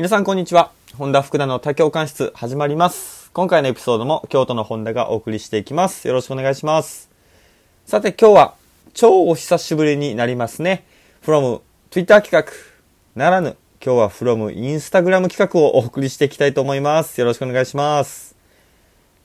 [0.00, 0.72] 皆さんこんにちは。
[0.96, 3.30] 本田福田の多教官室始まります。
[3.34, 6.08] 今回のエピソードも京都の本田がお送りしていきます。
[6.08, 7.10] よろしくお願いします。
[7.84, 8.54] さて今日は
[8.94, 10.86] 超お久しぶりになりますね。
[11.22, 11.60] from
[11.90, 12.50] Twitter 企画
[13.14, 17.20] ならぬ今日は from Instagram 企画をお送りしていきたいと思います。
[17.20, 18.34] よろしくお願いします。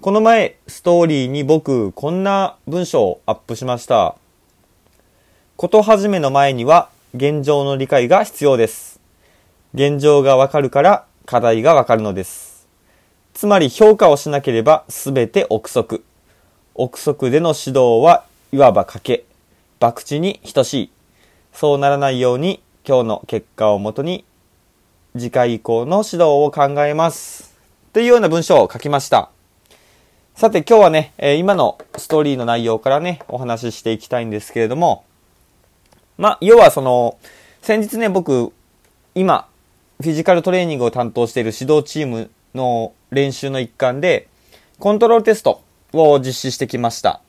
[0.00, 4.16] この前ストーリーに僕こんな文章をアップしました。
[5.58, 8.91] こと始めの前には現状の理解が必要です。
[9.74, 12.68] 現状がわかるから課題がわかるのです。
[13.32, 16.04] つまり評価をしなければ全て憶測。
[16.74, 19.24] 憶測での指導はいわば賭け。
[19.80, 20.90] 博打に等しい。
[21.54, 24.26] そうならないように今日の結果をもとに
[25.14, 27.58] 次回以降の指導を考えます。
[27.94, 29.30] というような文章を書きました。
[30.34, 35.04] さて今日はね、え今のストーリーの内容からね、お話ししていきたいんですけれども、
[36.18, 37.16] ま、要はその、
[37.62, 38.52] 先日ね、僕、
[39.14, 39.46] 今、
[40.02, 44.28] フィジカルトレーニングを担当している指導チームの練習の一環で、
[44.80, 47.22] コントロールテストを実施してきました。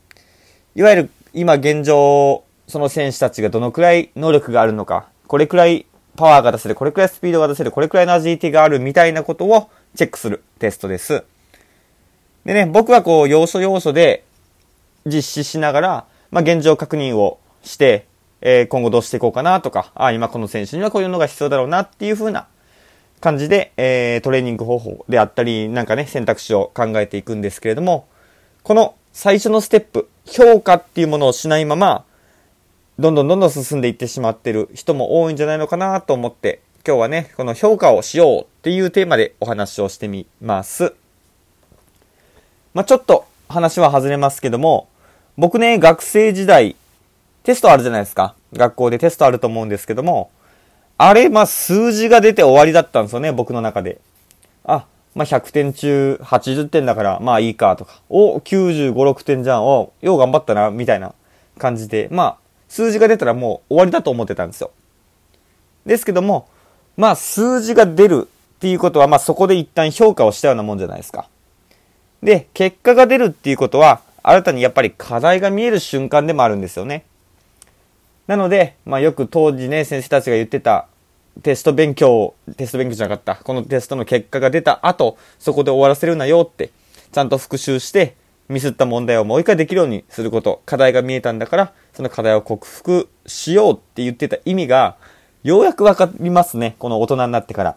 [0.76, 11.24] いわゆる今現状、その選手たちがどのくらい能力があるのか、これくらいパワーが出せる、これくらいスピードが出せる、これくらいのアジティがあるみたいなことをチェックするテストです。
[12.44, 14.24] でね、僕はこう、要所要所で
[15.06, 18.08] 実施しながら、まあ、現状確認をして、
[18.42, 22.48] えー今後どうしていこうかなとか、あ今この選手にはこういうのが必要だろうなっていう風な
[23.24, 28.06] 感じで、えートレーニング方法であったり、なんかね、選択肢を考えていくんですけれども、
[28.64, 32.04] この最初のステップ、評価っていうものをしないまま、
[33.00, 40.94] どんどんどんどん進んでいってしまってる人も多いんじゃないのかなと思って、今日はね、この評価をしようっていうテーマでお話をしてみます。
[42.74, 44.90] まあ、ちょっと話は外れますけども、
[45.38, 46.76] 僕ね、学生時代、
[47.44, 48.36] テストあるじゃないですか。
[48.52, 50.30] 学校でテストあると思うんですけども、
[51.06, 54.00] あれ、まあ、数字が出て終わりだったんですよね、僕の中で。
[54.64, 58.02] あ、まあ、100点中80点だから、まあいいかとか。
[58.10, 59.66] お、95、6点じゃん。
[59.66, 61.14] お、よう頑張ったな、みたいな
[61.58, 62.08] 感じで。
[62.10, 62.38] まあ、
[62.70, 64.72] 数字が出たらもう終わりだと思ってたんですよ。
[65.86, 66.48] ですけども、
[66.96, 71.28] まあ、数字が出るっていうことは、まあ、そこで一旦評価をしたようなもんじゃないですか。
[72.22, 77.04] で、結果が出るっていうことは、新たにやっぱり課題が見える瞬間でもあるんですよね。
[78.26, 80.88] なので、まあよく当時ね、先生たちが言ってた、
[81.42, 83.44] テスト勉強、テスト勉強じゃなかった。
[83.44, 86.72] このテストの結果が出た後、そこで終わらせるなよって、
[87.12, 88.16] ちゃんと復習して、
[88.50, 94.98] ミスった問題をもう一回できるようにすること、課題が見えたんだから、その課題を克服しようって言ってた意味が、
[95.44, 96.76] ようやくわかりますね。
[96.80, 97.76] この大人になってから。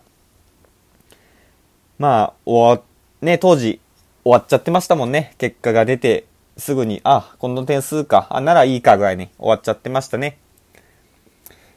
[1.99, 2.85] まあ、終わ、
[3.23, 3.81] ね、当時、
[4.23, 5.35] 終わっちゃってましたもんね。
[5.39, 6.27] 結果が出て、
[6.59, 10.39] すぐに、あ、この点数か、あ、ならいいかぐらいに終わっちゃってましたね。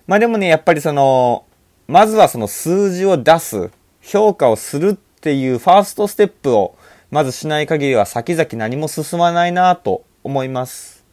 [0.08, 1.46] まあでもね、やっぱりその、
[1.90, 6.76] まずはその数字を出す、評価をするっていうファーストステップを、
[7.10, 11.04] まずしない限りは先々何も進まないなと思います。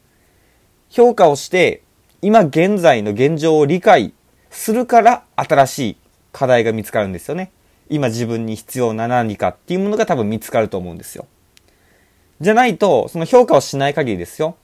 [0.91, 1.81] 評価をして、
[2.21, 4.13] 今現在の現状を理解
[4.51, 5.97] するから新しい
[6.31, 7.53] 課題が見つかるんですよね。
[7.89, 11.27] 今自分に必要な何かっていうものが多分見つかると思うんですよ。
[12.43, 14.57] じゃないと、その評価をしない限りですよ。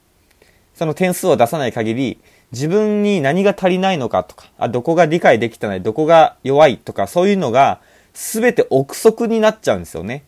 [0.74, 2.18] その点数を出さない限り、
[2.52, 7.80] 自分に何が足りないのかとか、あ、どこが理解できてない、どこが弱いとか、そういうのが、
[8.14, 10.24] すべて憶測になっちゃうんですよね。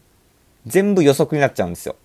[0.66, 1.96] 全部予測になっちゃうんですよ。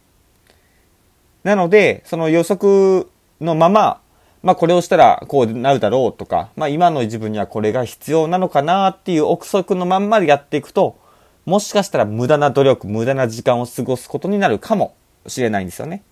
[1.43, 3.07] なので、その予測
[3.39, 4.01] のまま、
[4.43, 10.97] まあこれをしたらこうなるだろうとか、まあ今の自分にはこれが必要なのかなっていう憶測のまんまでやっていくと、
[11.45, 14.95] もしかしたら無駄な努力、無駄な時間を過ごすことになるかも
[15.27, 16.03] しれないんですよね。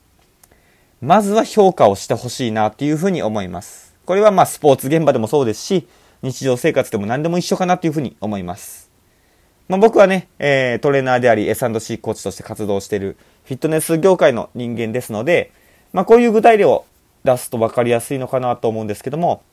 [1.01, 3.86] まずは評価をしてほしいなっていうふうに思います。
[4.07, 5.85] これはまあスポーツ現場でもそうですし、
[6.21, 8.89] 日常生活でも何でも一緒かなっていうふうに思います。
[9.67, 15.51] まあ、僕はね、えートレーナーであり S&C コーチとして活動しているフィットネス業界の人間ですので、
[15.91, 16.85] まあ、こういう具体例を
[17.25, 19.43] 出すと分かりやすいのかなと思うんですけども、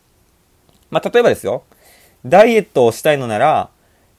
[0.88, 1.64] まあ、例えばですよ、
[2.24, 3.70] ダイエットをしたいのなら、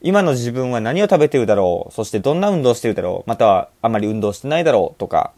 [0.01, 5.31] 今の自分は何を食べてるだろう、そしてどんな運動してるだろう、またはあまり運動してないだろうとか、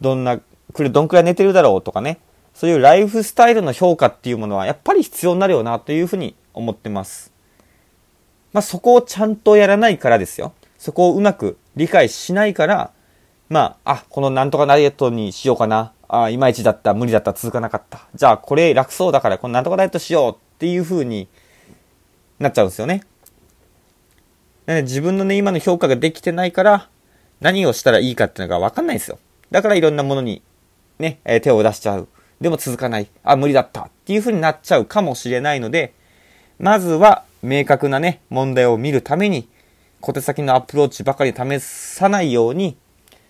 [0.00, 0.40] どんな、
[0.72, 2.18] どんくらい寝てるだろうとかね、
[2.58, 7.32] そういうライフスタイルの評価っていうものはやっぱり必要になるよなというふうに思ってます。
[8.52, 10.52] まあ、そこをちゃんとやらないからですよ。
[10.76, 12.90] そこをうまく理解しないから、
[13.48, 15.92] まあ、あ、このなんとかダイエットにしようかな。
[16.08, 18.08] あ、いまいちだった、無理だった、続かなかった。
[18.16, 21.28] じゃあ、これ楽そうだから、このなんとかダイエットしようっていう風に
[22.40, 23.04] なっちゃうんですよね。
[24.66, 26.88] 自分のね、今の評価ができてないから、
[27.40, 29.20] 何をしたらいいかっていうのがわかんないんですよ。
[29.52, 30.42] だからいろんなものに、
[30.98, 32.08] ね、え手を出しちゃう。
[32.40, 33.08] でも続かない。
[33.24, 33.82] あ、無理だった。
[33.82, 35.92] っていう風になっちゃうかもしれないので、
[36.58, 39.48] まずは明確なね、問題を見るために、
[40.00, 42.76] 小手先のアプローチばかり試さないように、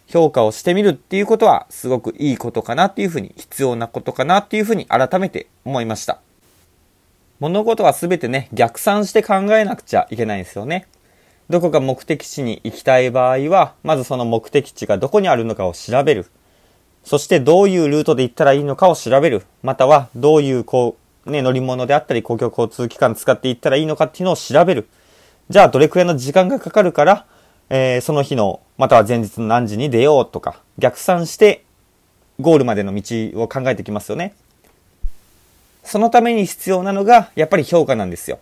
[0.06, 6.20] 評価をしてみるっていうことはすごくいいことかなっていうふうに、必要なことかなっていうふうに改めて思いました。
[7.40, 10.87] 物事は全てね、逆算して考えなくちゃいけないんですよね。
[11.49, 16.26] どこか目的地に行きたい場合は、まずその目的地がどこにあるのかを調べる。
[17.05, 19.45] そしてどういうルートで行ったらいいのかを調べる。
[19.62, 20.97] またはどういうこ
[21.27, 24.89] う、ね、乗り物であったり公共交通機関使って行ったらいいのかっていうのを調べる。
[25.49, 27.27] じゃあどれくらいの時間がかかるから、
[27.71, 31.65] えー、その日の、または前日の何時に出ようとか、逆算して
[32.41, 34.35] ゴールまでの道を考えてきますよね。
[35.83, 38.39] そのために必要なのが、やっぱり評価なんですよ。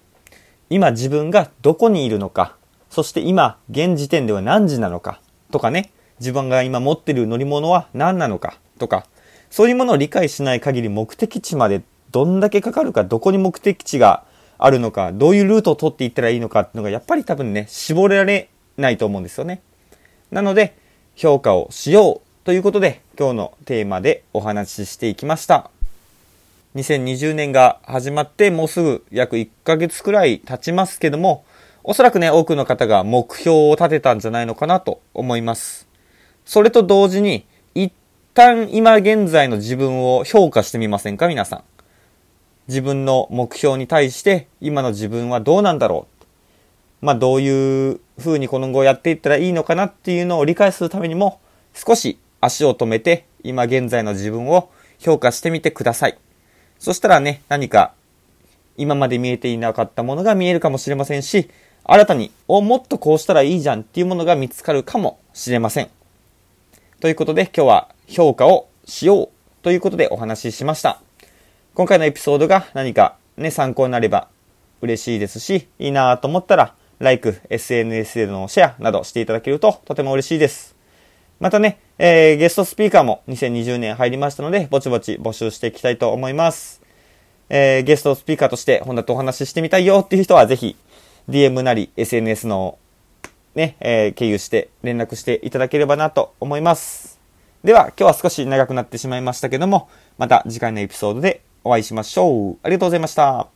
[0.69, 2.57] 今自分がどこにいるのか、
[2.91, 5.21] そして今、現時点では何時なのか、
[5.53, 9.07] とかね、自分が今持ってる乗り物は何なのか、とか、
[9.51, 14.25] そういうものを理解しない限り目的地までどんだけかかるか、どこに目的地が
[14.59, 19.61] あるのか、どういうルートを取っていったらいいのかっていうのが、やっぱり多分ね、絞れられないと思うんですよね。
[20.31, 20.77] なので、
[21.15, 25.71] 評価をしようということで、今日のテーマでお話ししていきました。
[26.75, 31.45] 2020年が始まってもうすぐ約1ヶ月くらい経ちますけども、
[31.85, 35.87] おそらくね、多くの方が目標を立てたんじゃないのかなと思います。
[36.47, 37.45] それと同時に、
[37.75, 37.93] 一
[38.33, 41.65] 旦今現在の自分を評価してみませんか皆さん。
[42.69, 46.07] 自分の目標に対して今の自分はどうなんだろ
[47.03, 47.05] う。
[47.05, 51.41] まあどういう風にこの後やっていったらいいのかなっていうのを理解するためにも
[51.75, 56.19] 少し足を止めて今現在の自分を評価してみてください。
[56.79, 57.93] そしたらね、何か
[58.77, 61.51] 今まで見えていなかったものが見えるかもしれませんし、
[61.83, 65.96] 新たに、お、もっとこうしたらいいじゃんっていうものが見つかるかもしれません。
[66.99, 69.29] ということで今日は評価をしよう
[69.63, 71.03] ということでお話ししました。
[71.75, 74.29] 今回のエピソードが何かね、参考になれば
[74.81, 80.75] 嬉しいですし、いいなと思ったら、like、SNS でのシェアなどしていただけるととても嬉しいです。
[81.39, 86.81] またね、えー、ゲストスピーカーも2020年入りましたので、ぼちぼち募集していきたいと思います。
[87.51, 90.77] えー、ゲストスピーカーとして本田とお話ししてみたいよっていう人はぜひ、
[91.29, 92.79] DM なり SNS の
[93.57, 97.19] ね、えー、経由して連絡していただければなと思います。
[97.65, 99.89] では、今日は少し長くなってしまいましたけども、
[100.19, 102.59] また次回のエピソードでお会いしましょう。
[102.63, 103.56] ありがとうございました。